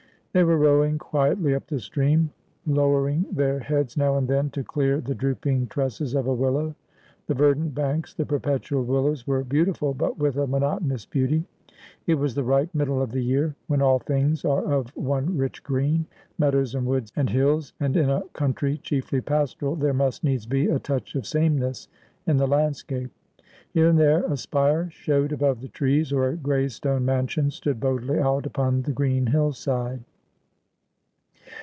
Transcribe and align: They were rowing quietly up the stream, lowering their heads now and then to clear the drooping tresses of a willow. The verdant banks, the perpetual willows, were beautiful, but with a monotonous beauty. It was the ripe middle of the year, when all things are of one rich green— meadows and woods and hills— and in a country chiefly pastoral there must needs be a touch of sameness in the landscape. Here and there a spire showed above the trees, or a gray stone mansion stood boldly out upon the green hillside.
They 0.33 0.45
were 0.45 0.55
rowing 0.55 0.97
quietly 0.97 1.53
up 1.55 1.67
the 1.67 1.81
stream, 1.81 2.29
lowering 2.65 3.25
their 3.33 3.59
heads 3.59 3.97
now 3.97 4.15
and 4.15 4.29
then 4.29 4.49
to 4.51 4.63
clear 4.63 5.01
the 5.01 5.13
drooping 5.13 5.67
tresses 5.67 6.15
of 6.15 6.25
a 6.25 6.33
willow. 6.33 6.73
The 7.27 7.33
verdant 7.33 7.75
banks, 7.75 8.13
the 8.13 8.25
perpetual 8.25 8.85
willows, 8.85 9.27
were 9.27 9.43
beautiful, 9.43 9.93
but 9.93 10.17
with 10.17 10.37
a 10.37 10.47
monotonous 10.47 11.05
beauty. 11.05 11.43
It 12.07 12.15
was 12.15 12.33
the 12.33 12.45
ripe 12.45 12.73
middle 12.73 13.01
of 13.01 13.11
the 13.11 13.19
year, 13.19 13.55
when 13.67 13.81
all 13.81 13.99
things 13.99 14.45
are 14.45 14.63
of 14.71 14.95
one 14.95 15.35
rich 15.37 15.63
green— 15.63 16.05
meadows 16.39 16.75
and 16.75 16.87
woods 16.87 17.11
and 17.17 17.29
hills— 17.29 17.73
and 17.81 17.97
in 17.97 18.09
a 18.09 18.23
country 18.31 18.77
chiefly 18.77 19.19
pastoral 19.19 19.75
there 19.75 19.91
must 19.93 20.23
needs 20.23 20.45
be 20.45 20.67
a 20.67 20.79
touch 20.79 21.13
of 21.15 21.27
sameness 21.27 21.89
in 22.25 22.37
the 22.37 22.47
landscape. 22.47 23.11
Here 23.73 23.89
and 23.89 23.99
there 23.99 24.23
a 24.23 24.37
spire 24.37 24.89
showed 24.91 25.33
above 25.33 25.59
the 25.59 25.67
trees, 25.67 26.13
or 26.13 26.29
a 26.29 26.37
gray 26.37 26.69
stone 26.69 27.03
mansion 27.03 27.51
stood 27.51 27.81
boldly 27.81 28.17
out 28.19 28.45
upon 28.45 28.83
the 28.83 28.93
green 28.93 29.27
hillside. 29.27 30.05